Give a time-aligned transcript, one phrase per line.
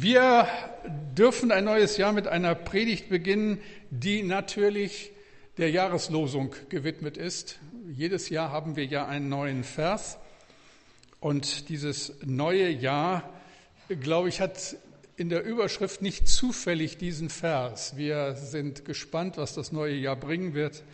[0.00, 0.46] Wir
[1.16, 3.60] dürfen ein neues Jahr mit einer Predigt beginnen,
[3.90, 5.10] die natürlich
[5.56, 7.58] der Jahreslosung gewidmet ist.
[7.90, 10.18] Jedes Jahr haben wir ja einen neuen Vers
[11.18, 13.28] und dieses neue Jahr,
[13.88, 14.76] glaube ich, hat
[15.16, 17.96] in der Überschrift nicht zufällig diesen Vers.
[17.96, 20.84] Wir sind gespannt, was das neue Jahr bringen wird.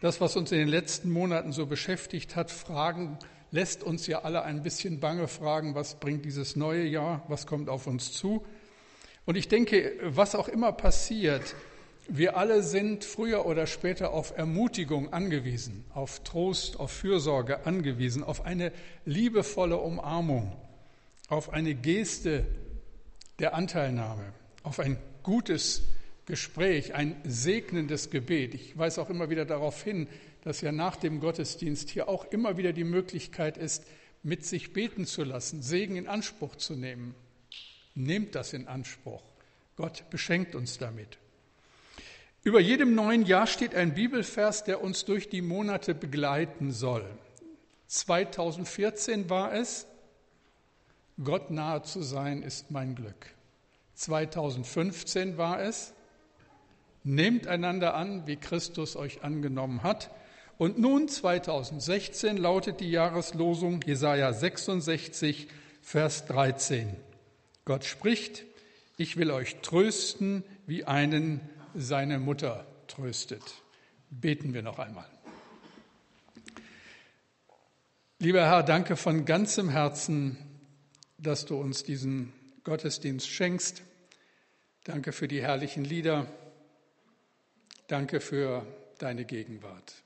[0.00, 3.18] Das, was uns in den letzten Monaten so beschäftigt hat, Fragen
[3.50, 7.68] lässt uns ja alle ein bisschen bange fragen, was bringt dieses neue Jahr, was kommt
[7.68, 8.44] auf uns zu.
[9.24, 11.54] Und ich denke, was auch immer passiert,
[12.08, 18.46] wir alle sind früher oder später auf Ermutigung angewiesen, auf Trost, auf Fürsorge angewiesen, auf
[18.46, 18.72] eine
[19.04, 20.56] liebevolle Umarmung,
[21.28, 22.46] auf eine Geste
[23.38, 25.82] der Anteilnahme, auf ein gutes
[26.24, 28.54] Gespräch, ein segnendes Gebet.
[28.54, 30.08] Ich weise auch immer wieder darauf hin,
[30.48, 33.84] dass ja nach dem Gottesdienst hier auch immer wieder die Möglichkeit ist,
[34.22, 37.14] mit sich beten zu lassen, Segen in Anspruch zu nehmen.
[37.94, 39.22] Nehmt das in Anspruch.
[39.76, 41.18] Gott beschenkt uns damit.
[42.44, 47.04] Über jedem neuen Jahr steht ein Bibelvers, der uns durch die Monate begleiten soll.
[47.88, 49.86] 2014 war es,
[51.22, 53.34] Gott nahe zu sein ist mein Glück.
[53.96, 55.92] 2015 war es,
[57.04, 60.10] nehmt einander an, wie Christus euch angenommen hat.
[60.58, 65.46] Und nun 2016 lautet die Jahreslosung Jesaja 66,
[65.80, 66.96] Vers 13.
[67.64, 68.44] Gott spricht,
[68.96, 71.40] ich will euch trösten, wie einen
[71.74, 73.42] seine Mutter tröstet.
[74.10, 75.08] Beten wir noch einmal.
[78.18, 80.36] Lieber Herr, danke von ganzem Herzen,
[81.18, 82.32] dass du uns diesen
[82.64, 83.82] Gottesdienst schenkst.
[84.82, 86.26] Danke für die herrlichen Lieder.
[87.86, 88.66] Danke für
[88.98, 90.02] deine Gegenwart.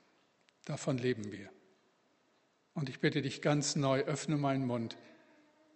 [0.64, 1.50] Davon leben wir.
[2.74, 4.96] Und ich bitte dich ganz neu, öffne meinen Mund,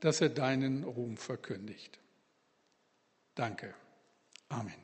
[0.00, 1.98] dass er deinen Ruhm verkündigt.
[3.34, 3.74] Danke.
[4.48, 4.74] Amen.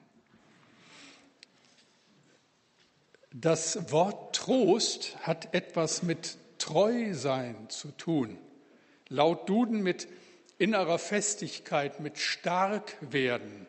[3.34, 8.36] Das Wort Trost hat etwas mit Treusein zu tun.
[9.08, 10.07] Laut Duden mit
[10.58, 13.67] innerer Festigkeit, mit Starkwerden.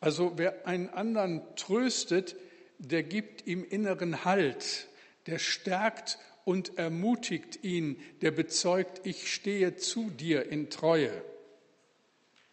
[0.00, 2.34] Also wer einen anderen tröstet,
[2.78, 4.88] der gibt ihm inneren Halt,
[5.26, 11.22] der stärkt und ermutigt ihn, der bezeugt, ich stehe zu dir in Treue.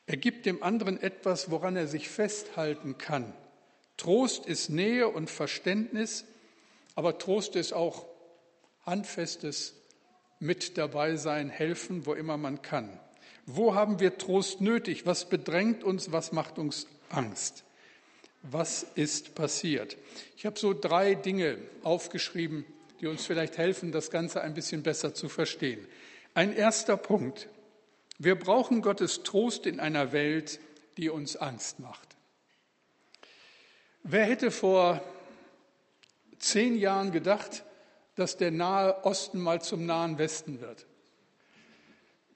[0.05, 3.33] Er gibt dem anderen etwas, woran er sich festhalten kann.
[3.97, 6.25] Trost ist Nähe und Verständnis,
[6.95, 8.05] aber Trost ist auch
[8.85, 9.75] handfestes
[10.39, 12.99] mit dabei sein, helfen, wo immer man kann.
[13.45, 15.05] Wo haben wir Trost nötig?
[15.05, 16.11] Was bedrängt uns?
[16.11, 17.63] Was macht uns Angst?
[18.43, 19.97] Was ist passiert?
[20.37, 22.65] Ich habe so drei Dinge aufgeschrieben,
[23.01, 25.85] die uns vielleicht helfen, das Ganze ein bisschen besser zu verstehen.
[26.33, 27.49] Ein erster Punkt.
[28.19, 30.59] Wir brauchen Gottes Trost in einer Welt,
[30.97, 32.15] die uns Angst macht.
[34.03, 35.03] Wer hätte vor
[36.39, 37.63] zehn Jahren gedacht,
[38.15, 40.85] dass der Nahe Osten mal zum Nahen Westen wird?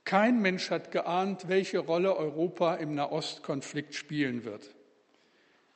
[0.04, 4.70] Kein Mensch hat geahnt, welche Rolle Europa im Nahostkonflikt spielen wird.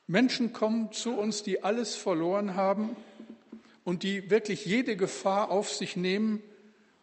[0.06, 2.96] Menschen kommen zu uns, die alles verloren haben
[3.84, 6.42] und die wirklich jede Gefahr auf sich nehmen,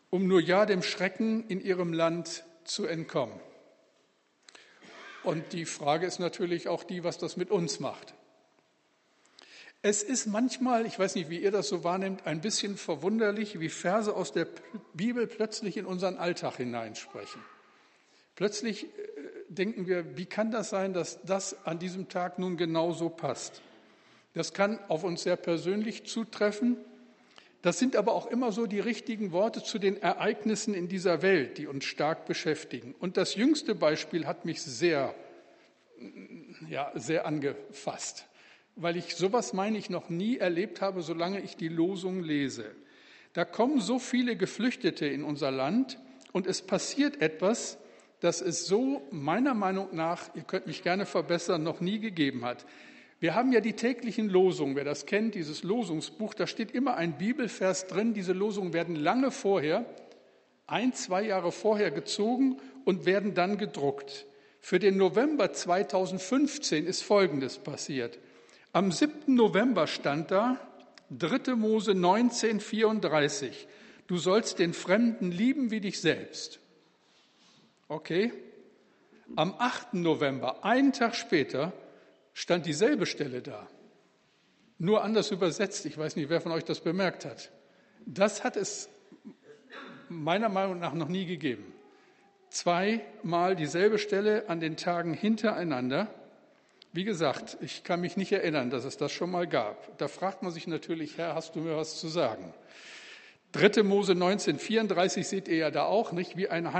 [0.09, 3.39] um nur ja dem Schrecken in ihrem Land zu entkommen.
[5.23, 8.13] Und die Frage ist natürlich auch die, was das mit uns macht.
[9.81, 13.67] Es ist manchmal, ich weiß nicht, wie ihr das so wahrnehmt, ein bisschen verwunderlich, wie
[13.67, 14.47] Verse aus der
[14.93, 17.41] Bibel plötzlich in unseren Alltag hineinsprechen.
[18.35, 18.87] Plötzlich
[19.53, 23.61] denken wir, wie kann das sein, dass das an diesem Tag nun genau so passt?
[24.33, 26.77] Das kann auf uns sehr persönlich zutreffen.
[27.61, 31.57] Das sind aber auch immer so die richtigen Worte zu den Ereignissen in dieser Welt,
[31.57, 32.93] die uns stark beschäftigen.
[32.99, 35.15] Und das jüngste Beispiel hat mich sehr,
[36.67, 38.25] ja, sehr angefasst,
[38.75, 42.75] weil ich sowas meine ich noch nie erlebt habe, solange ich die Losung lese.
[43.33, 45.99] Da kommen so viele Geflüchtete in unser Land
[46.33, 47.77] und es passiert etwas,
[48.23, 52.65] das es so meiner Meinung nach, ihr könnt mich gerne verbessern, noch nie gegeben hat.
[53.19, 57.17] Wir haben ja die täglichen Losungen, wer das kennt, dieses Losungsbuch, da steht immer ein
[57.17, 58.13] Bibelvers drin.
[58.13, 59.85] Diese Losungen werden lange vorher,
[60.67, 64.25] ein, zwei Jahre vorher gezogen und werden dann gedruckt.
[64.61, 68.19] Für den November 2015 ist Folgendes passiert.
[68.71, 69.35] Am 7.
[69.35, 70.59] November stand da
[71.11, 71.55] 3.
[71.55, 73.67] Mose 1934,
[74.07, 76.62] du sollst den Fremden lieben wie dich selbst.
[77.93, 78.33] Okay.
[79.35, 79.93] Am 8.
[79.93, 81.73] November, einen Tag später,
[82.33, 83.67] stand dieselbe Stelle da.
[84.79, 85.85] Nur anders übersetzt.
[85.85, 87.51] Ich weiß nicht, wer von euch das bemerkt hat.
[88.07, 88.89] Das hat es
[90.09, 91.71] meiner Meinung nach noch nie gegeben.
[92.49, 96.07] zweimal dieselbe Stelle an den Tagen hintereinander.
[96.93, 99.99] Wie gesagt, ich kann mich nicht erinnern, dass es das schon mal gab.
[99.99, 102.55] Da fragt man sich natürlich, Herr, hast du mir was zu sagen?
[103.51, 103.83] 3.
[103.83, 106.37] Mose 19, 34 seht ihr ja da auch nicht.
[106.37, 106.73] Wie ein,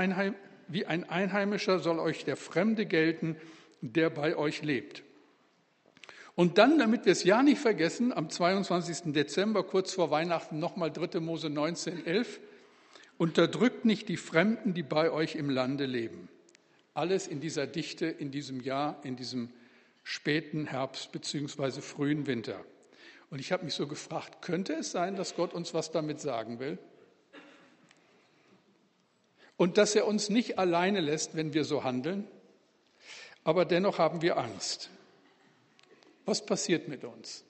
[0.68, 3.36] wie ein Einheimischer soll euch der Fremde gelten,
[3.80, 5.02] der bei euch lebt.
[6.36, 9.12] Und dann, damit wir es ja nicht vergessen, am 22.
[9.12, 11.20] Dezember, kurz vor Weihnachten, nochmal 3.
[11.20, 12.40] Mose 19, 11.
[13.18, 16.28] Unterdrückt nicht die Fremden, die bei euch im Lande leben.
[16.92, 19.50] Alles in dieser Dichte, in diesem Jahr, in diesem
[20.02, 21.80] späten Herbst bzw.
[21.80, 22.64] frühen Winter.
[23.30, 26.58] Und ich habe mich so gefragt, könnte es sein, dass Gott uns was damit sagen
[26.58, 26.78] will?
[29.56, 32.26] Und dass er uns nicht alleine lässt, wenn wir so handeln?
[33.44, 34.90] Aber dennoch haben wir Angst.
[36.24, 37.44] Was passiert mit uns?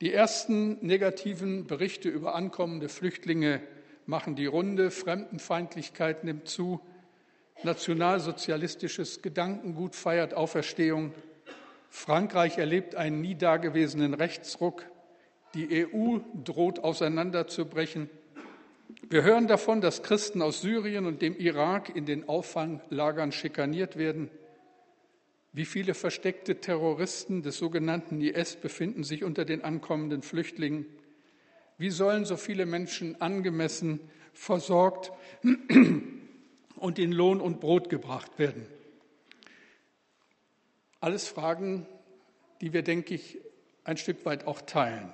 [0.00, 3.62] Die ersten negativen Berichte über ankommende Flüchtlinge
[4.04, 6.80] machen die Runde, Fremdenfeindlichkeit nimmt zu,
[7.62, 11.12] nationalsozialistisches Gedankengut feiert Auferstehung,
[11.88, 14.84] Frankreich erlebt einen nie dagewesenen Rechtsruck.
[15.54, 18.10] Die EU droht auseinanderzubrechen.
[19.08, 24.30] Wir hören davon, dass Christen aus Syrien und dem Irak in den Auffanglagern schikaniert werden.
[25.52, 30.86] Wie viele versteckte Terroristen des sogenannten IS befinden sich unter den ankommenden Flüchtlingen?
[31.78, 34.00] Wie sollen so viele Menschen angemessen
[34.32, 35.12] versorgt
[36.76, 38.66] und in Lohn und Brot gebracht werden?
[41.00, 41.86] Alles Fragen,
[42.60, 43.38] die wir, denke ich,
[43.84, 45.12] ein Stück weit auch teilen.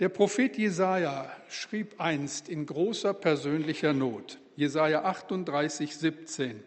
[0.00, 6.62] Der Prophet Jesaja schrieb einst in großer persönlicher Not, Jesaja 38, 17,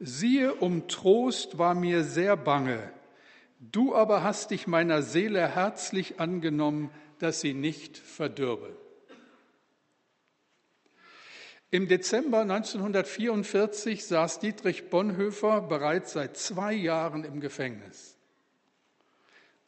[0.00, 2.90] Siehe, um Trost war mir sehr bange,
[3.60, 8.74] du aber hast dich meiner Seele herzlich angenommen, dass sie nicht verdürbe.
[11.70, 18.17] Im Dezember 1944 saß Dietrich Bonhoeffer bereits seit zwei Jahren im Gefängnis.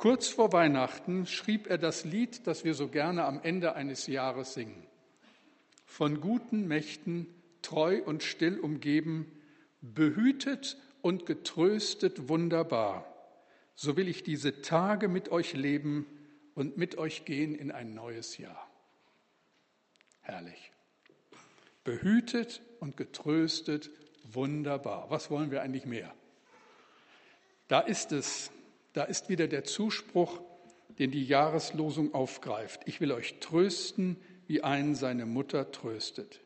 [0.00, 4.54] Kurz vor Weihnachten schrieb er das Lied, das wir so gerne am Ende eines Jahres
[4.54, 4.86] singen.
[5.84, 7.26] Von guten Mächten
[7.60, 9.30] treu und still umgeben,
[9.82, 13.04] behütet und getröstet wunderbar,
[13.74, 16.06] so will ich diese Tage mit euch leben
[16.54, 18.70] und mit euch gehen in ein neues Jahr.
[20.22, 20.72] Herrlich
[21.84, 23.90] behütet und getröstet,
[24.24, 25.10] wunderbar.
[25.10, 26.14] Was wollen wir eigentlich mehr?
[27.68, 28.50] Da ist es,
[28.92, 30.40] da ist wieder der Zuspruch,
[30.98, 32.82] den die Jahreslosung aufgreift.
[32.86, 34.16] Ich will euch trösten,
[34.46, 36.40] wie einen seine Mutter tröstet.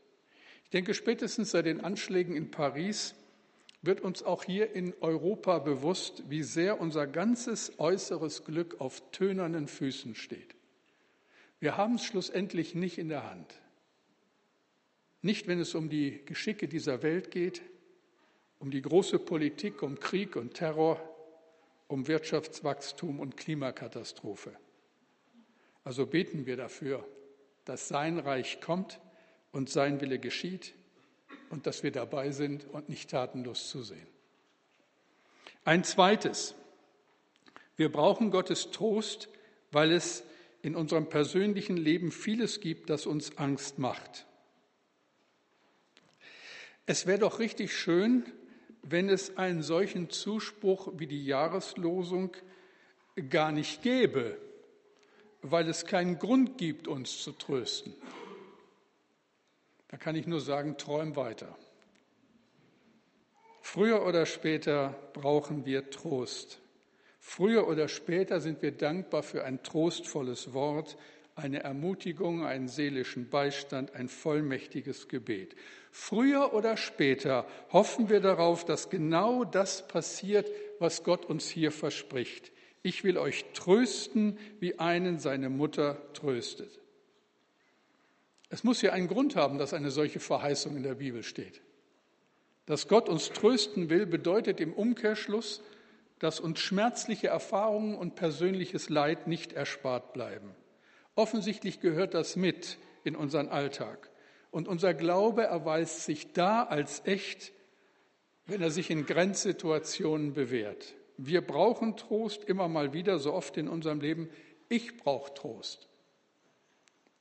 [0.64, 3.14] Ich denke, spätestens seit den Anschlägen in Paris
[3.82, 9.68] wird uns auch hier in Europa bewusst, wie sehr unser ganzes äußeres Glück auf tönernen
[9.68, 10.54] Füßen steht.
[11.60, 13.54] Wir haben es schlussendlich nicht in der Hand.
[15.22, 17.62] Nicht, wenn es um die Geschicke dieser Welt geht,
[18.58, 21.00] um die große Politik, um Krieg und Terror,
[21.94, 24.52] um Wirtschaftswachstum und Klimakatastrophe.
[25.84, 27.06] Also beten wir dafür,
[27.64, 28.98] dass sein Reich kommt
[29.52, 30.74] und sein Wille geschieht
[31.50, 34.08] und dass wir dabei sind und nicht tatenlos zusehen.
[35.64, 36.56] Ein zweites.
[37.76, 39.28] Wir brauchen Gottes Trost,
[39.70, 40.24] weil es
[40.62, 44.26] in unserem persönlichen Leben vieles gibt, das uns Angst macht.
[46.86, 48.24] Es wäre doch richtig schön,
[48.84, 52.30] wenn es einen solchen Zuspruch wie die Jahreslosung
[53.30, 54.36] gar nicht gäbe,
[55.42, 57.94] weil es keinen Grund gibt, uns zu trösten.
[59.88, 61.56] Da kann ich nur sagen, träum weiter.
[63.60, 66.60] Früher oder später brauchen wir Trost.
[67.20, 70.98] Früher oder später sind wir dankbar für ein trostvolles Wort,
[71.36, 75.56] eine Ermutigung, einen seelischen Beistand, ein vollmächtiges Gebet.
[75.90, 82.52] Früher oder später hoffen wir darauf, dass genau das passiert, was Gott uns hier verspricht.
[82.82, 86.80] Ich will euch trösten, wie einen seine Mutter tröstet.
[88.50, 91.62] Es muss ja einen Grund haben, dass eine solche Verheißung in der Bibel steht.
[92.66, 95.62] Dass Gott uns trösten will, bedeutet im Umkehrschluss,
[96.18, 100.54] dass uns schmerzliche Erfahrungen und persönliches Leid nicht erspart bleiben.
[101.14, 104.10] Offensichtlich gehört das mit in unseren Alltag.
[104.50, 107.52] Und unser Glaube erweist sich da als echt,
[108.46, 110.94] wenn er sich in Grenzsituationen bewährt.
[111.16, 114.28] Wir brauchen Trost immer mal wieder, so oft in unserem Leben.
[114.68, 115.88] Ich brauche Trost.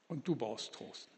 [0.08, 1.10] Und du brauchst Trost.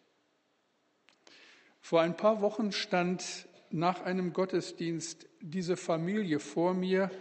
[1.82, 7.12] Vor ein paar Wochen stand nach einem Gottesdienst diese Familie vor mir,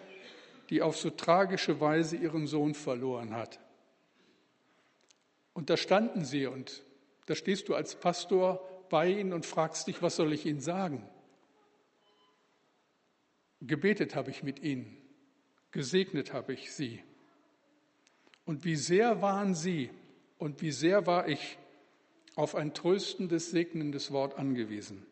[0.70, 3.58] die auf so tragische Weise ihren Sohn verloren hat.
[5.54, 6.82] Und da standen sie und
[7.26, 11.08] da stehst du als Pastor bei ihnen und fragst dich, was soll ich ihnen sagen?
[13.60, 14.96] Gebetet habe ich mit ihnen,
[15.70, 17.02] gesegnet habe ich sie.
[18.44, 19.90] Und wie sehr waren sie
[20.38, 21.56] und wie sehr war ich
[22.36, 25.06] auf ein tröstendes, segnendes Wort angewiesen.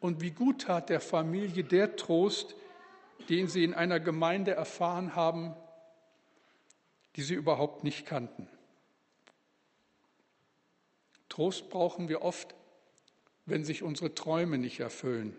[0.00, 2.54] Und wie gut tat der Familie der Trost,
[3.28, 5.54] den sie in einer Gemeinde erfahren haben,
[7.16, 8.48] die sie überhaupt nicht kannten.
[11.34, 12.54] Trost brauchen wir oft,
[13.44, 15.36] wenn sich unsere Träume nicht erfüllen.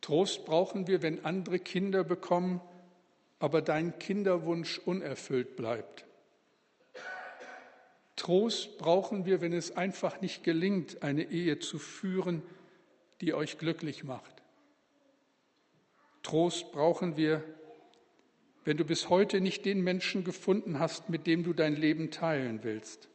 [0.00, 2.60] Trost brauchen wir, wenn andere Kinder bekommen,
[3.38, 6.04] aber dein Kinderwunsch unerfüllt bleibt.
[8.16, 12.42] Trost brauchen wir, wenn es einfach nicht gelingt, eine Ehe zu führen,
[13.20, 14.42] die euch glücklich macht.
[16.24, 17.44] Trost brauchen wir,
[18.64, 22.64] wenn du bis heute nicht den Menschen gefunden hast, mit dem du dein Leben teilen
[22.64, 23.08] willst.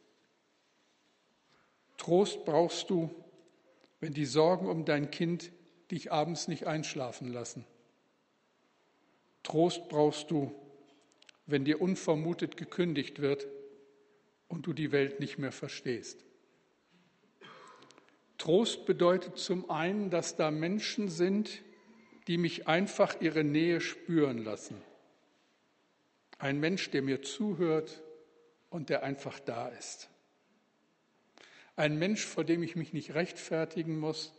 [2.04, 3.08] Trost brauchst du,
[3.98, 5.50] wenn die Sorgen um dein Kind
[5.90, 7.64] dich abends nicht einschlafen lassen.
[9.42, 10.54] Trost brauchst du,
[11.46, 13.46] wenn dir unvermutet gekündigt wird
[14.48, 16.26] und du die Welt nicht mehr verstehst.
[18.36, 21.62] Trost bedeutet zum einen, dass da Menschen sind,
[22.26, 24.76] die mich einfach ihre Nähe spüren lassen.
[26.36, 28.02] Ein Mensch, der mir zuhört
[28.68, 30.10] und der einfach da ist.
[31.76, 34.32] Ein Mensch, vor dem ich mich nicht rechtfertigen muss,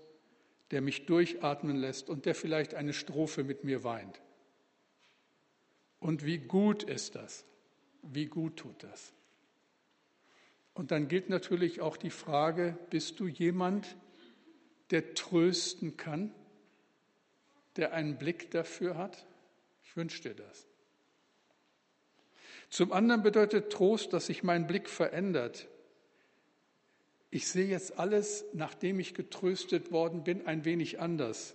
[0.71, 4.21] der mich durchatmen lässt und der vielleicht eine Strophe mit mir weint.
[5.99, 7.45] Und wie gut ist das?
[8.01, 9.13] Wie gut tut das?
[10.73, 13.95] Und dann gilt natürlich auch die Frage, bist du jemand,
[14.91, 16.33] der trösten kann?
[17.75, 19.25] der einen Blick dafür hat?
[19.83, 20.67] Ich wünsche dir das.
[22.69, 25.67] Zum anderen bedeutet Trost, dass sich mein Blick verändert.
[27.35, 31.53] Ich sehe jetzt alles, nachdem ich getröstet worden bin, ein wenig anders.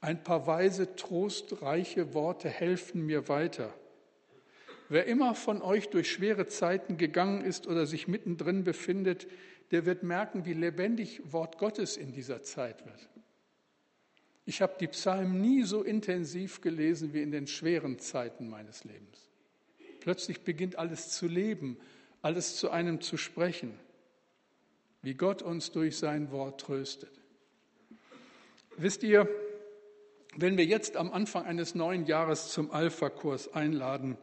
[0.00, 3.72] Ein paar weise, trostreiche Worte helfen mir weiter.
[4.88, 9.28] Wer immer von euch durch schwere Zeiten gegangen ist oder sich mittendrin befindet,
[9.70, 13.08] der wird merken, wie lebendig Wort Gottes in dieser Zeit wird.
[14.44, 19.30] Ich habe die Psalmen nie so intensiv gelesen wie in den schweren Zeiten meines Lebens.
[20.00, 21.78] Plötzlich beginnt alles zu leben,
[22.22, 23.78] alles zu einem zu sprechen,
[25.04, 27.12] wie Gott uns durch sein Wort tröstet.
[28.76, 29.28] Wisst ihr,
[30.36, 34.16] wenn wir jetzt am Anfang eines neuen Jahres zum Alpha-Kurs einladen,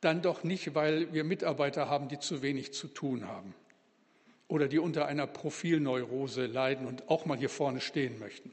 [0.00, 3.54] dann doch nicht, weil wir Mitarbeiter haben, die zu wenig zu tun haben
[4.48, 8.52] oder die unter einer Profilneurose leiden und auch mal hier vorne stehen möchten.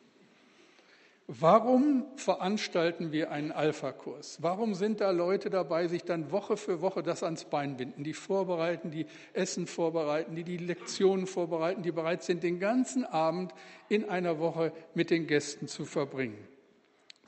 [1.30, 4.38] Warum veranstalten wir einen Alpha-Kurs?
[4.42, 8.14] Warum sind da Leute dabei, sich dann Woche für Woche das ans Bein binden, die
[8.14, 13.52] vorbereiten, die Essen vorbereiten, die die Lektionen vorbereiten, die bereit sind, den ganzen Abend
[13.90, 16.48] in einer Woche mit den Gästen zu verbringen?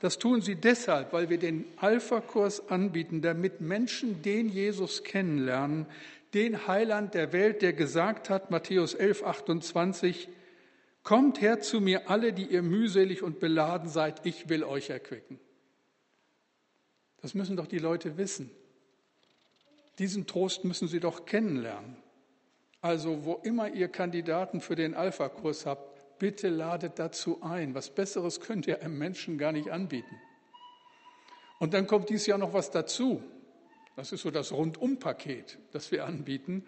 [0.00, 5.84] Das tun sie deshalb, weil wir den Alpha-Kurs anbieten, damit Menschen den Jesus kennenlernen,
[6.32, 10.28] den Heiland der Welt, der gesagt hat, Matthäus 11, 28,
[11.02, 15.38] Kommt her zu mir alle, die ihr mühselig und beladen seid, ich will euch erquicken.
[17.22, 18.50] Das müssen doch die Leute wissen.
[19.98, 21.96] Diesen Trost müssen sie doch kennenlernen.
[22.80, 27.74] Also wo immer ihr Kandidaten für den Alpha-Kurs habt, bitte ladet dazu ein.
[27.74, 30.16] Was Besseres könnt ihr einem Menschen gar nicht anbieten.
[31.58, 33.22] Und dann kommt dieses Jahr noch was dazu.
[33.96, 36.64] Das ist so das Rundumpaket, das wir anbieten.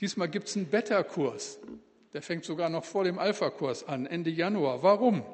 [0.00, 1.58] Diesmal gibt es einen Beta-Kurs.
[2.12, 4.82] Der fängt sogar noch vor dem Alpha-Kurs an, Ende Januar.
[4.82, 5.24] Warum?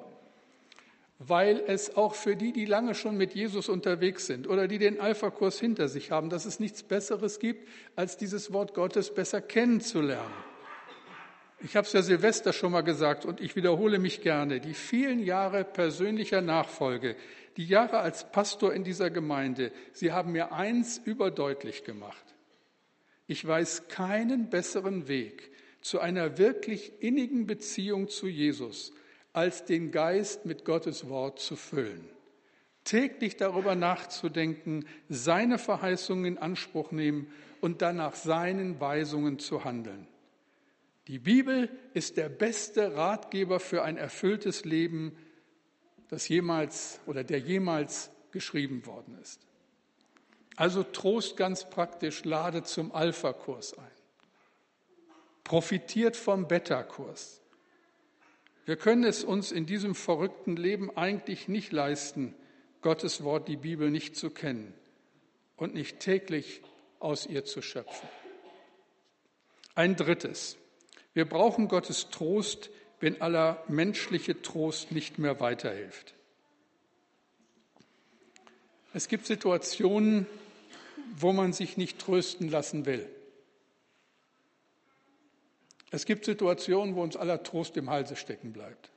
[1.18, 5.00] Weil es auch für die, die lange schon mit Jesus unterwegs sind oder die den
[5.00, 10.34] Alpha-Kurs hinter sich haben, dass es nichts Besseres gibt, als dieses Wort Gottes besser kennenzulernen.
[11.60, 14.60] Ich habe es ja Silvester schon mal gesagt und ich wiederhole mich gerne.
[14.60, 17.16] Die vielen Jahre persönlicher Nachfolge,
[17.56, 22.34] die Jahre als Pastor in dieser Gemeinde, sie haben mir eins überdeutlich gemacht.
[23.26, 25.50] Ich weiß keinen besseren Weg,
[25.86, 28.92] zu einer wirklich innigen Beziehung zu Jesus,
[29.32, 32.08] als den Geist mit Gottes Wort zu füllen.
[32.82, 40.08] Täglich darüber nachzudenken, seine Verheißungen in Anspruch nehmen und dann nach seinen Weisungen zu handeln.
[41.06, 45.16] Die Bibel ist der beste Ratgeber für ein erfülltes Leben,
[46.08, 49.46] das jemals oder der jemals geschrieben worden ist.
[50.56, 53.95] Also Trost ganz praktisch, lade zum Alpha-Kurs ein
[55.46, 57.40] profitiert vom Beta-Kurs.
[58.64, 62.34] Wir können es uns in diesem verrückten Leben eigentlich nicht leisten,
[62.82, 64.74] Gottes Wort, die Bibel nicht zu kennen
[65.56, 66.62] und nicht täglich
[66.98, 68.08] aus ihr zu schöpfen.
[69.76, 70.56] Ein drittes.
[71.14, 76.14] Wir brauchen Gottes Trost, wenn aller menschliche Trost nicht mehr weiterhilft.
[78.92, 80.26] Es gibt Situationen,
[81.16, 83.08] wo man sich nicht trösten lassen will.
[85.96, 88.90] Es gibt Situationen, wo uns aller Trost im Halse stecken bleibt.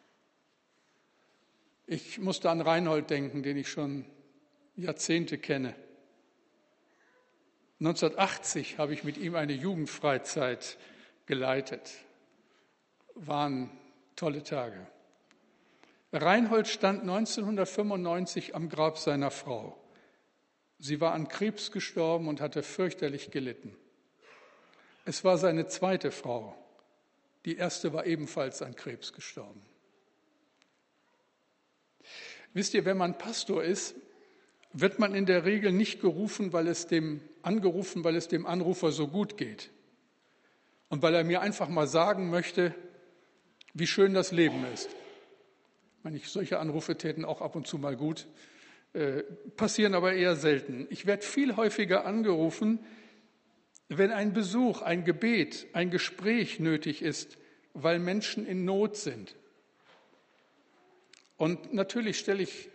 [1.88, 4.04] Ich musste an Reinhold denken, den ich schon
[4.76, 5.76] Jahrzehnte kenne.
[7.80, 10.78] 1980 habe ich mit ihm eine Jugendfreizeit
[11.26, 11.90] geleitet.
[13.16, 13.72] Waren
[14.18, 14.86] tolle Tage.
[16.12, 19.82] Reinhold stand 1995 am Grab seiner Frau.
[20.80, 23.74] Sie war an Krebs gestorben und hatte fürchterlich gelitten.
[25.06, 26.59] Es war seine zweite Frau.
[27.50, 29.60] Die erste war ebenfalls an Krebs gestorben.
[32.54, 33.96] Wisst ihr, wenn man Pastor ist,
[34.72, 38.92] wird man in der Regel nicht gerufen, weil es dem angerufen, weil es dem Anrufer
[38.92, 39.72] so gut geht
[40.90, 42.76] und weil er mir einfach mal sagen möchte,
[43.74, 44.90] wie schön das Leben ist.
[45.98, 48.28] Ich meine, solche Anrufe täten auch ab und zu mal gut,
[48.94, 49.24] äh,
[49.56, 50.86] passieren aber eher selten.
[50.92, 52.78] Ich werde viel häufiger angerufen,
[53.90, 57.38] wenn ein Besuch, ein Gebet, ein Gespräch nötig ist,
[57.74, 59.36] weil Menschen in Not sind.
[61.38, 62.70] Und natürlich stelle ich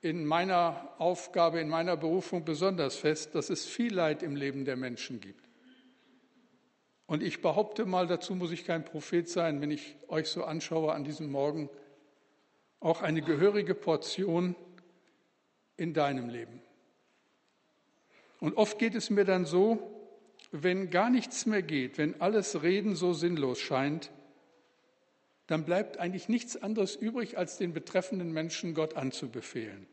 [0.00, 4.76] in meiner Aufgabe, in meiner Berufung besonders fest, dass es viel Leid im Leben der
[4.76, 5.48] Menschen gibt.
[7.06, 10.92] Und ich behaupte mal, dazu muss ich kein Prophet sein, wenn ich euch so anschaue
[10.92, 11.68] an diesem Morgen,
[12.80, 14.54] auch eine gehörige Portion
[15.76, 16.60] in deinem Leben.
[18.40, 19.94] Und oft geht es mir dann so,
[20.50, 24.10] wenn gar nichts mehr geht, wenn alles Reden so sinnlos scheint,
[25.46, 29.86] dann bleibt eigentlich nichts anderes übrig, als den betreffenden Menschen Gott anzubefehlen.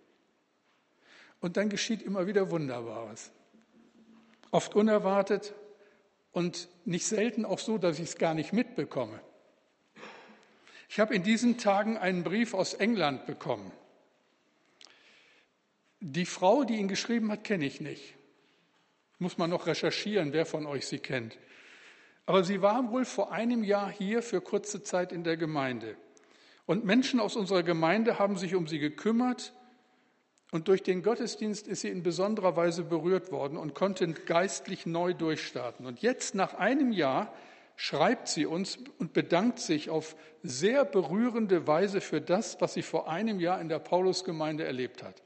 [1.40, 3.32] Und dann geschieht immer wieder Wunderbares.
[4.52, 5.54] Oft unerwartet
[6.32, 9.20] und nicht selten auch so, dass ich es gar nicht mitbekomme.
[10.90, 13.72] Ich habe in diesen Tagen einen Brief aus England bekommen.
[16.00, 18.14] Die Frau, die ihn geschrieben hat, kenne ich nicht.
[19.26, 21.36] Muss man noch recherchieren, wer von euch sie kennt.
[22.28, 25.98] Aber sie war wohl vor einem Jahr hier für kurze Zeit in der Gemeinde.
[26.68, 29.52] Und Menschen aus unserer Gemeinde haben sich um sie gekümmert.
[30.52, 35.16] Und durch den Gottesdienst ist sie in besonderer Weise berührt worden und konnte geistlich neu
[35.16, 35.88] durchstarten.
[35.88, 37.34] Und jetzt, nach einem Jahr,
[37.78, 43.10] schreibt sie uns und bedankt sich auf sehr berührende Weise für das, was sie vor
[43.10, 45.25] einem Jahr in der Paulusgemeinde erlebt hat.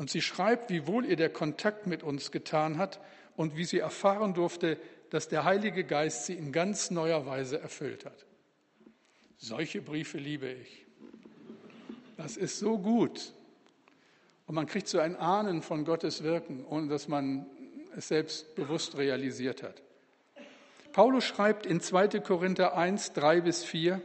[0.00, 3.00] Und sie schreibt, wie wohl ihr der Kontakt mit uns getan hat
[3.36, 4.78] und wie sie erfahren durfte,
[5.10, 8.24] dass der Heilige Geist sie in ganz neuer Weise erfüllt hat.
[9.36, 10.86] Solche Briefe liebe ich.
[12.16, 13.34] Das ist so gut.
[14.46, 17.44] Und man kriegt so ein Ahnen von Gottes Wirken, ohne dass man
[17.94, 19.82] es selbst bewusst realisiert hat.
[20.92, 22.20] Paulus schreibt in 2.
[22.20, 24.00] Korinther 1, 3 bis 4,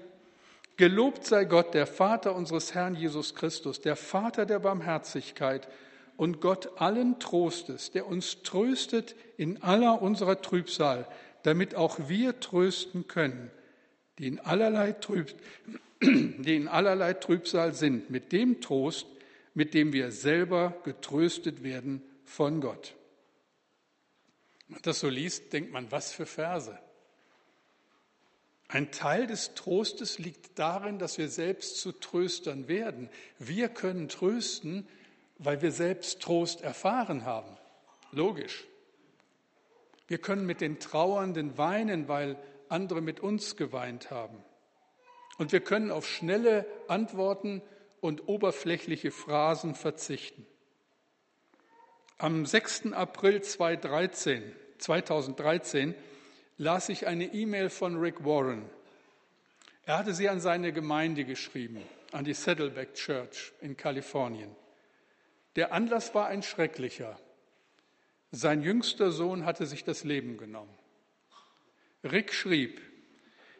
[0.76, 5.70] Gelobt sei Gott, der Vater unseres Herrn Jesus Christus, der Vater der Barmherzigkeit,
[6.18, 11.08] und Gott allen Trostes, der uns tröstet in aller unserer Trübsal,
[11.44, 13.52] damit auch wir trösten können,
[14.18, 15.34] die in allerlei, Trüb,
[16.02, 19.08] die in allerlei Trübsal sind, mit dem Trost,
[19.54, 22.96] mit dem wir selber getröstet werden von Gott.
[24.68, 26.78] Wenn man das so liest, denkt man, was für Verse.
[28.68, 33.10] Ein Teil des Trostes liegt darin, dass wir selbst zu Tröstern werden.
[33.38, 34.88] Wir können trösten,
[35.38, 37.58] weil wir selbst Trost erfahren haben.
[38.12, 38.66] Logisch.
[40.08, 42.38] Wir können mit den Trauernden weinen, weil
[42.70, 44.38] andere mit uns geweint haben.
[45.38, 47.62] Und wir können auf schnelle Antworten
[48.00, 50.46] und oberflächliche Phrasen verzichten.
[52.18, 52.94] Am 6.
[52.94, 54.44] April 2013,
[54.78, 55.96] 2013
[56.58, 58.70] las ich eine E-Mail von Rick Warren.
[59.84, 64.56] Er hatte sie an seine Gemeinde geschrieben, an die Saddleback Church in Kalifornien.
[65.56, 67.20] Der Anlass war ein schrecklicher.
[68.32, 70.78] Sein jüngster Sohn hatte sich das Leben genommen.
[72.04, 72.82] Rick schrieb,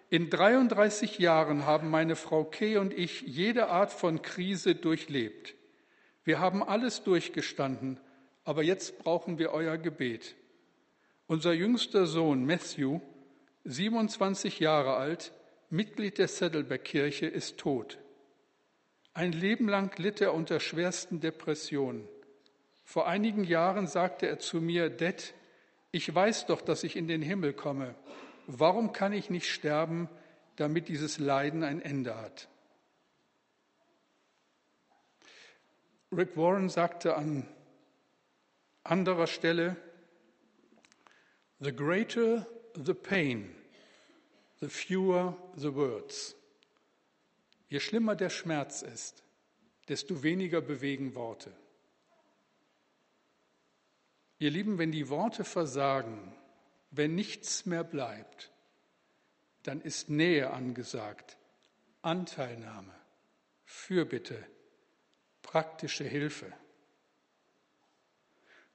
[0.10, 5.56] in 33 Jahren haben meine Frau Kay und ich jede Art von Krise durchlebt.
[6.24, 8.00] Wir haben alles durchgestanden,
[8.44, 10.36] aber jetzt brauchen wir euer Gebet.
[11.28, 13.00] Unser jüngster Sohn Matthew,
[13.64, 15.32] 27 Jahre alt,
[15.72, 17.98] Mitglied der Saddleback-Kirche, ist tot.
[19.16, 22.06] Ein Leben lang litt er unter schwersten Depressionen.
[22.84, 25.34] Vor einigen Jahren sagte er zu mir, Dad,
[25.92, 27.96] ich weiß doch, dass ich in den Himmel komme.
[28.46, 30.10] Warum kann ich nicht sterben,
[30.58, 32.50] damit dieses Leiden ein Ende hat?
[36.12, 37.48] Rick Warren sagte an
[38.84, 39.78] anderer Stelle,
[41.62, 43.56] The greater the pain,
[44.60, 46.36] the fewer the words.
[47.76, 49.22] Je schlimmer der Schmerz ist,
[49.90, 51.52] desto weniger bewegen Worte.
[54.40, 56.34] Ihr Lieben, wenn die Worte versagen,
[56.92, 58.54] wenn nichts mehr bleibt,
[59.64, 61.38] dann ist Nähe angesagt,
[62.02, 62.96] Anteilnahme,
[63.66, 64.42] Fürbitte,
[65.42, 66.54] praktische Hilfe.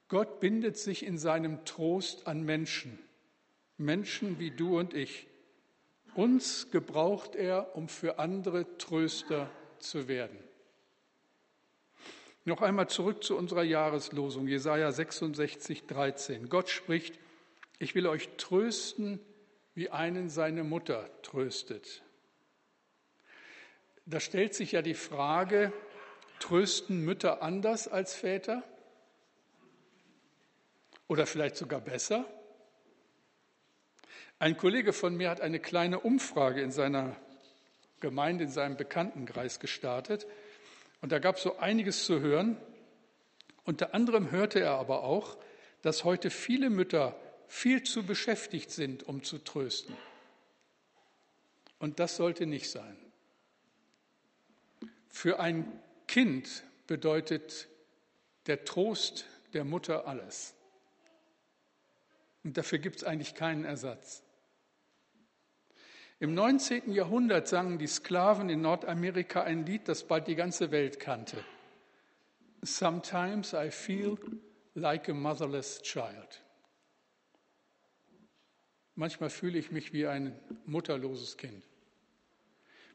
[0.09, 2.99] Gott bindet sich in seinem Trost an Menschen,
[3.77, 5.25] Menschen wie du und ich.
[6.15, 10.37] Uns gebraucht er, um für andere Tröster zu werden.
[12.43, 16.49] Noch einmal zurück zu unserer Jahreslosung, Jesaja 66, 13.
[16.49, 17.19] Gott spricht,
[17.77, 19.19] ich will euch trösten,
[19.73, 22.01] wie einen seine Mutter tröstet.
[24.05, 25.71] Da stellt sich ja die Frage,
[26.39, 28.63] trösten Mütter anders als Väter?
[31.07, 32.25] Oder vielleicht sogar besser?
[34.41, 37.15] Ein Kollege von mir hat eine kleine Umfrage in seiner
[37.99, 40.25] Gemeinde, in seinem Bekanntenkreis gestartet.
[40.99, 42.57] Und da gab es so einiges zu hören.
[43.65, 45.37] Unter anderem hörte er aber auch,
[45.83, 47.15] dass heute viele Mütter
[47.47, 49.95] viel zu beschäftigt sind, um zu trösten.
[51.77, 52.97] Und das sollte nicht sein.
[55.07, 55.71] Für ein
[56.07, 57.67] Kind bedeutet
[58.47, 60.55] der Trost der Mutter alles.
[62.43, 64.23] Und dafür gibt es eigentlich keinen Ersatz.
[66.21, 66.91] Im 19.
[66.91, 71.43] Jahrhundert sangen die Sklaven in Nordamerika ein Lied, das bald die ganze Welt kannte.
[72.61, 74.19] Sometimes I feel
[74.75, 76.43] like a motherless child.
[78.93, 81.67] Manchmal fühle ich mich wie ein mutterloses Kind.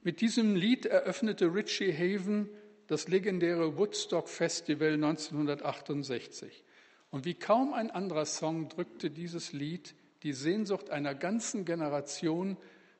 [0.04, 2.48] Mit diesem Lied eröffnete Richie Haven
[2.86, 6.62] das legendäre Woodstock Festival 1968.
[7.10, 12.56] Und wie kaum ein anderer Song drückte dieses Lied die Sehnsucht einer ganzen Generation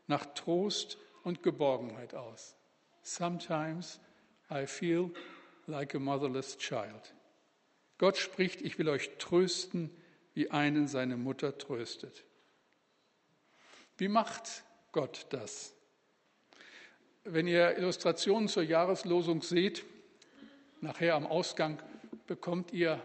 [0.07, 2.55] nach Trost und Geborgenheit aus.
[3.03, 4.01] Sometimes
[4.51, 5.11] I feel
[5.67, 7.15] like a motherless child.
[7.99, 9.91] Gott spricht, ich will euch trösten,
[10.35, 12.25] wie einen seine Mutter tröstet.
[13.97, 15.75] Wie macht Gott das?
[17.25, 19.85] Wenn ihr Illustrationen zur Jahreslosung seht,
[20.81, 21.83] nachher am Ausgang
[22.27, 23.01] bekommt ihr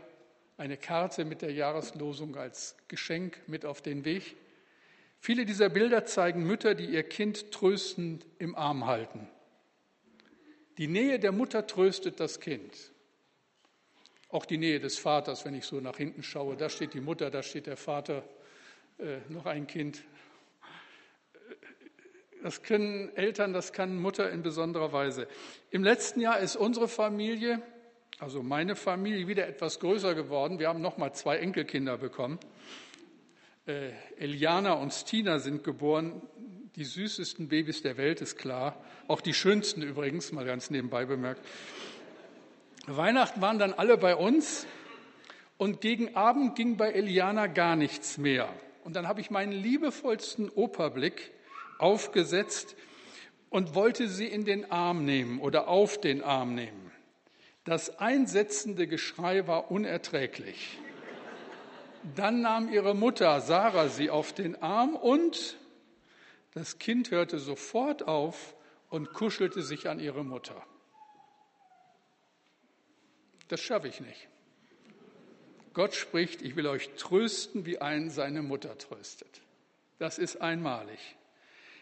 [0.57, 4.35] eine Karte mit der Jahreslosung als Geschenk mit auf den Weg.
[5.23, 9.29] Viele dieser Bilder zeigen Mütter, die ihr Kind tröstend im Arm halten.
[10.79, 12.91] Die Nähe der Mutter tröstet das Kind.
[14.29, 17.29] Auch die Nähe des Vaters, wenn ich so nach hinten schaue, da steht die Mutter,
[17.29, 18.23] da steht der Vater,
[18.97, 20.03] äh, noch ein Kind.
[22.41, 25.27] Das können Eltern, das kann Mutter in besonderer Weise.
[25.69, 27.62] Im letzten Jahr ist unsere Familie,
[28.17, 30.57] also meine Familie, wieder etwas größer geworden.
[30.57, 32.39] Wir haben noch mal zwei Enkelkinder bekommen.
[33.71, 36.21] Äh, Eliana und Stina sind geboren,
[36.75, 38.84] die süßesten Babys der Welt, ist klar.
[39.07, 41.41] Auch die schönsten übrigens, mal ganz nebenbei bemerkt.
[42.88, 44.65] Weihnachten waren dann alle bei uns
[45.57, 48.49] und gegen Abend ging bei Eliana gar nichts mehr.
[48.84, 51.31] Und dann habe ich meinen liebevollsten Operblick
[51.77, 52.75] aufgesetzt
[53.49, 56.91] und wollte sie in den Arm nehmen oder auf den Arm nehmen.
[57.63, 60.77] Das einsetzende Geschrei war unerträglich.
[62.15, 65.57] Dann nahm ihre Mutter Sarah sie auf den Arm und
[66.53, 68.55] das Kind hörte sofort auf
[68.89, 70.61] und kuschelte sich an ihre Mutter.
[73.47, 74.27] Das schaffe ich nicht.
[75.73, 79.41] Gott spricht, ich will euch trösten, wie einen seine Mutter tröstet.
[79.99, 81.15] Das ist einmalig.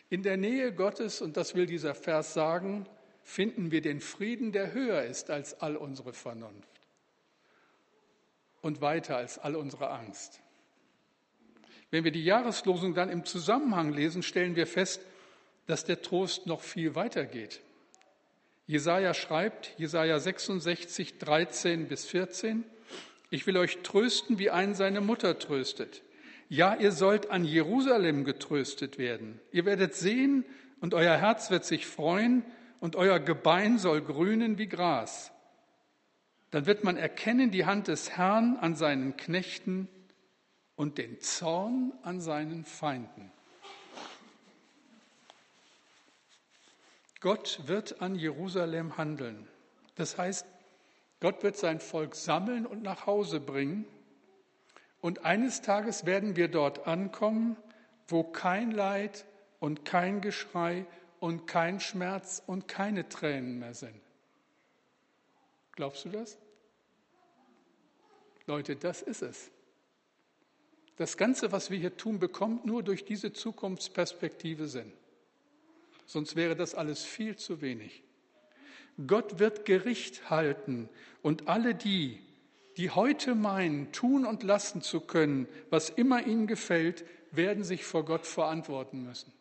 [0.10, 2.86] In der Nähe Gottes, und das will dieser Vers sagen,
[3.24, 6.79] finden wir den Frieden, der höher ist als all unsere Vernunft
[8.62, 10.42] und weiter als all unsere Angst.
[11.92, 15.02] Wenn wir die Jahreslosung dann im Zusammenhang lesen, stellen wir fest,
[15.66, 17.62] dass der Trost noch viel weiter geht.
[18.68, 22.64] Jesaja schreibt, Jesaja 66, 13 bis 14,
[23.32, 26.02] ich will euch trösten, wie einen seine Mutter tröstet.
[26.50, 29.40] Ja, ihr sollt an Jerusalem getröstet werden.
[29.52, 30.46] Ihr werdet sehen
[30.82, 32.44] und euer Herz wird sich freuen
[32.80, 35.32] und euer Gebein soll grünen wie Gras
[36.52, 39.88] dann wird man erkennen die Hand des Herrn an seinen Knechten
[40.76, 43.32] und den Zorn an seinen Feinden.
[47.22, 49.48] Gott wird an Jerusalem handeln.
[49.96, 50.46] Das heißt,
[51.20, 53.86] Gott wird sein Volk sammeln und nach Hause bringen.
[55.02, 57.58] Und eines Tages werden wir dort ankommen,
[58.08, 59.26] wo kein Leid
[59.60, 60.86] und kein Geschrei
[61.20, 64.00] und kein Schmerz und keine Tränen mehr sind.
[65.80, 66.38] Glaubst du das?
[68.48, 69.50] Leute, das ist es.
[70.98, 74.92] Das Ganze, was wir hier tun, bekommt nur durch diese Zukunftsperspektive Sinn.
[76.06, 78.04] Sonst wäre das alles viel zu wenig.
[79.08, 80.90] Gott wird Gericht halten
[81.22, 82.20] und alle die,
[82.76, 88.04] die heute meinen, tun und lassen zu können, was immer ihnen gefällt, werden sich vor
[88.04, 89.32] Gott verantworten müssen.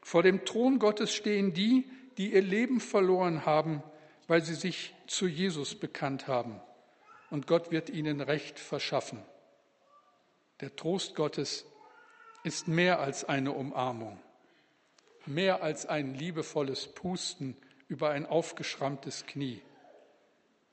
[0.00, 3.84] Vor dem Thron Gottes stehen die, die ihr Leben verloren haben,
[4.28, 6.60] weil sie sich zu Jesus bekannt haben.
[7.30, 9.22] Und Gott wird ihnen Recht verschaffen.
[10.60, 11.64] Der Trost Gottes
[12.44, 14.20] ist mehr als eine Umarmung,
[15.26, 17.56] mehr als ein liebevolles Pusten
[17.88, 19.60] über ein aufgeschrammtes Knie.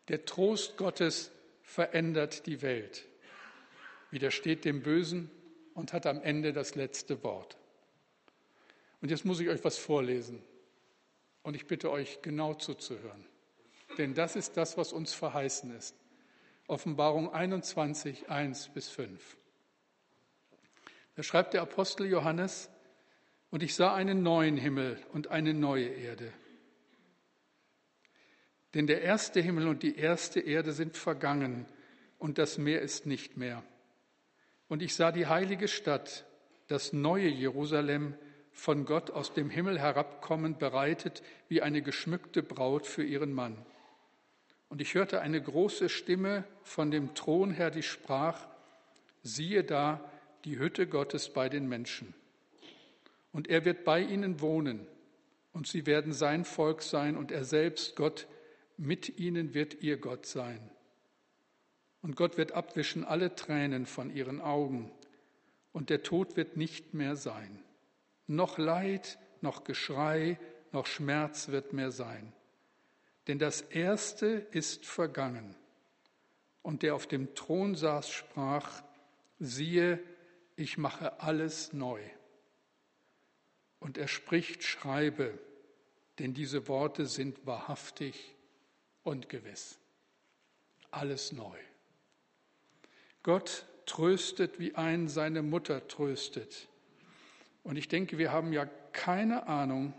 [0.07, 1.31] Der Trost Gottes
[1.62, 3.05] verändert die Welt,
[4.12, 5.29] widersteht dem Bösen
[5.73, 7.57] und hat am Ende das letzte Wort.
[9.01, 10.41] Und jetzt muss ich euch was vorlesen.
[11.41, 13.25] Und ich bitte euch genau zuzuhören.
[13.99, 15.93] Denn das ist das, was uns verheißen ist.
[16.67, 19.38] Offenbarung 21, 1 bis 5.
[21.15, 22.69] Da schreibt der Apostel Johannes,
[23.51, 26.31] und ich sah einen neuen Himmel und eine neue Erde.
[28.73, 31.65] Denn der erste Himmel und die erste Erde sind vergangen
[32.19, 33.63] und das Meer ist nicht mehr.
[34.69, 36.25] Und ich sah die heilige Stadt,
[36.67, 38.15] das neue Jerusalem,
[38.51, 43.65] von Gott aus dem Himmel herabkommen, bereitet wie eine geschmückte Braut für ihren Mann.
[44.69, 48.47] Und ich hörte eine große Stimme von dem Thron her, die sprach,
[49.23, 49.99] siehe da
[50.45, 52.13] die Hütte Gottes bei den Menschen.
[53.32, 54.88] Und er wird bei ihnen wohnen,
[55.51, 58.27] und sie werden sein Volk sein, und er selbst, Gott,
[58.77, 60.71] mit ihnen wird ihr Gott sein.
[62.01, 64.91] Und Gott wird abwischen alle Tränen von ihren Augen,
[65.73, 67.63] und der Tod wird nicht mehr sein.
[68.27, 70.39] Noch Leid, noch Geschrei,
[70.71, 72.34] noch Schmerz wird mehr sein.
[73.30, 75.56] Denn das Erste ist vergangen.
[76.63, 78.82] Und der auf dem Thron saß, sprach,
[79.38, 80.00] siehe,
[80.56, 82.02] ich mache alles neu.
[83.80, 85.38] Und er spricht, schreibe,
[86.18, 88.36] denn diese Worte sind wahrhaftig
[89.04, 89.78] und gewiss.
[90.89, 91.58] Alles neu.
[93.22, 96.68] Gott tröstet, wie ein seine Mutter tröstet.
[97.62, 99.94] Und ich denke, wir haben ja keine Ahnung,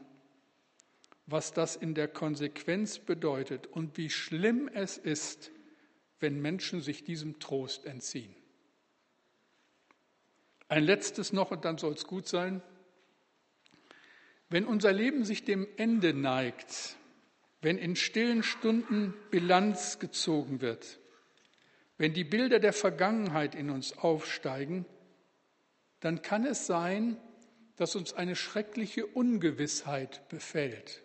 [1.30, 5.50] was das in der Konsequenz bedeutet und wie schlimm es ist,
[6.18, 8.34] wenn Menschen sich diesem Trost entziehen.
[10.68, 12.62] Ein letztes noch und dann soll es gut sein.
[14.48, 16.96] Wenn unser Leben sich dem Ende neigt,
[17.62, 20.98] wenn in stillen Stunden Bilanz gezogen wird,
[21.98, 24.86] wenn die Bilder der Vergangenheit in uns aufsteigen,
[26.00, 27.18] dann kann es sein,
[27.76, 31.02] dass uns eine schreckliche Ungewissheit befällt.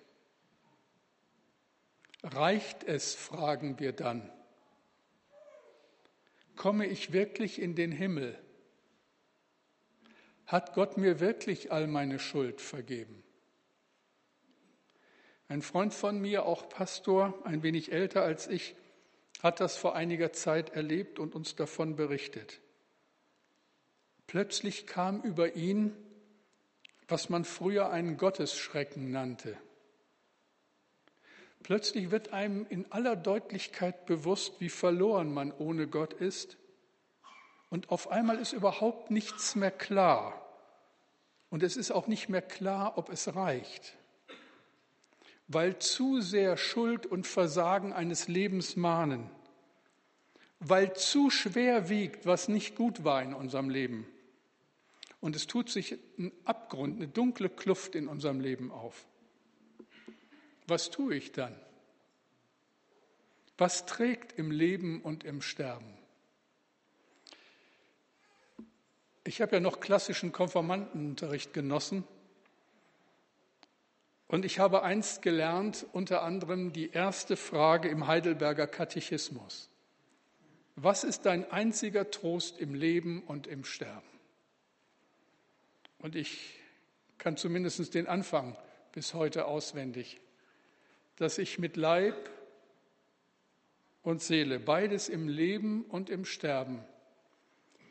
[2.25, 4.31] Reicht es, fragen wir dann.
[6.55, 8.35] Komme ich wirklich in den Himmel?
[10.47, 13.23] Hat Gott mir wirklich all meine Schuld vergeben?
[15.47, 18.75] Ein Freund von mir, auch Pastor, ein wenig älter als ich,
[19.43, 22.59] hat das vor einiger Zeit erlebt und uns davon berichtet.
[24.25, 25.95] Plötzlich kam über ihn,
[27.07, 29.55] was man früher einen Gottesschrecken nannte.
[31.65, 36.57] Plötzlich wird einem in aller Deutlichkeit bewusst, wie verloren man ohne Gott ist.
[37.69, 40.41] Und auf einmal ist überhaupt nichts mehr klar.
[41.49, 43.97] Und es ist auch nicht mehr klar, ob es reicht
[45.47, 49.29] weil zu sehr Schuld und Versagen eines Lebens mahnen,
[50.59, 54.07] weil zu schwer wiegt, was nicht gut war in unserem Leben.
[55.19, 59.07] Und es tut sich ein Abgrund, eine dunkle Kluft in unserem Leben auf.
[60.67, 61.55] Was tue ich dann?
[63.57, 65.97] Was trägt im Leben und im Sterben?
[69.23, 72.03] Ich habe ja noch klassischen Konformantenunterricht genossen
[74.27, 79.69] und ich habe einst gelernt, unter anderem die erste Frage im Heidelberger Katechismus.
[80.75, 84.05] Was ist dein einziger Trost im Leben und im Sterben?
[85.99, 86.59] Und ich
[87.17, 88.57] kann zumindest den Anfang
[88.91, 90.19] bis heute auswendig,
[91.17, 92.29] dass ich mit Leib
[94.03, 96.83] und Seele, beides im Leben und im Sterben,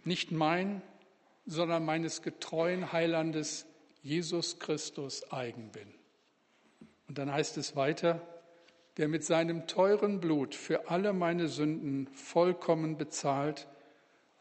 [0.05, 0.83] nicht mein,
[1.47, 3.67] sondern meines getreuen Heilandes
[4.03, 5.89] Jesus Christus eigen bin.
[7.09, 8.21] Und dann heißt es weiter,
[8.97, 13.67] der mit seinem teuren Blut für alle meine Sünden vollkommen bezahlt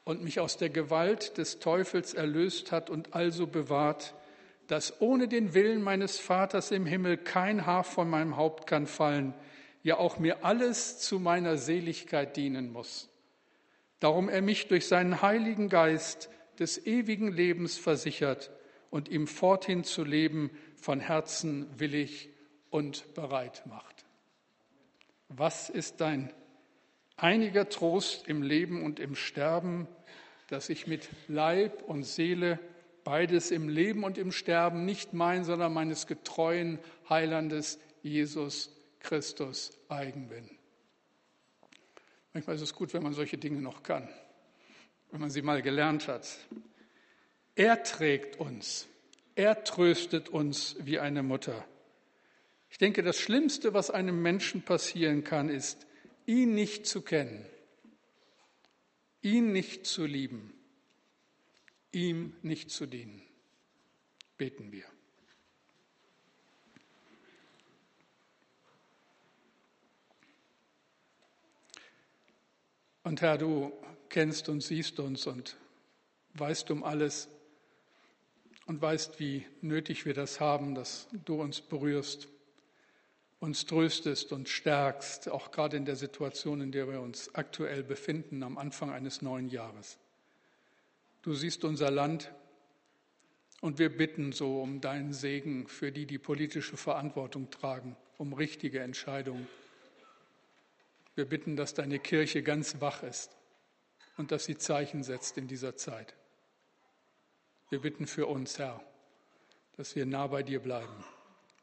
[0.03, 4.13] und mich aus der Gewalt des Teufels erlöst hat und also bewahrt,
[4.73, 9.35] dass ohne den Willen meines Vaters im Himmel kein Haar von meinem Haupt kann fallen,
[9.83, 13.07] ja auch mir alles zu meiner Seligkeit dienen muss.
[13.99, 18.49] Darum er mich durch seinen Heiligen Geist des ewigen Lebens versichert
[18.89, 22.29] und ihm forthin zu leben von Herzen willig
[22.71, 24.05] und bereit macht.
[25.29, 26.33] Was ist dein
[27.15, 29.87] einiger Trost im Leben und im Sterben,
[30.47, 32.57] dass ich mit Leib und Seele
[33.03, 40.29] beides im Leben und im Sterben nicht mein, sondern meines getreuen Heilandes Jesus Christus eigen
[40.29, 40.49] bin.
[42.33, 44.09] Manchmal ist es gut, wenn man solche Dinge noch kann,
[45.11, 46.27] wenn man sie mal gelernt hat.
[47.55, 48.87] Er trägt uns,
[49.35, 51.65] er tröstet uns wie eine Mutter.
[52.71, 55.85] Ich denke, das Schlimmste, was einem Menschen passieren kann, ist,
[56.25, 57.45] ihn nicht zu kennen,
[59.21, 60.53] ihn nicht zu lieben,
[61.93, 63.21] ihm nicht zu dienen.
[64.37, 64.85] Beten wir.
[73.03, 73.71] Und Herr, du
[74.09, 75.57] kennst und siehst uns und
[76.35, 77.27] weißt um alles
[78.65, 82.29] und weißt, wie nötig wir das haben, dass du uns berührst,
[83.39, 88.41] uns tröstest und stärkst, auch gerade in der Situation, in der wir uns aktuell befinden,
[88.41, 89.99] am Anfang eines neuen Jahres.
[91.23, 92.31] Du siehst unser Land
[93.61, 98.81] und wir bitten so um deinen Segen für die, die politische Verantwortung tragen, um richtige
[98.81, 99.47] Entscheidungen
[101.15, 103.35] wir bitten, dass deine Kirche ganz wach ist
[104.17, 106.15] und dass sie Zeichen setzt in dieser Zeit.
[107.69, 108.83] Wir bitten für uns, Herr,
[109.77, 111.03] dass wir nah bei dir bleiben,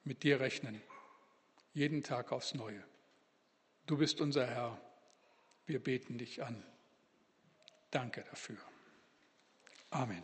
[0.04, 0.80] mit dir rechnen,
[1.72, 2.82] jeden Tag aufs Neue.
[3.86, 4.80] Du bist unser Herr.
[5.66, 6.64] Wir beten dich an.
[7.90, 8.58] Danke dafür.
[9.92, 10.22] Amen.